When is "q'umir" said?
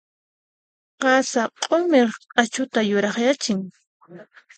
1.65-2.09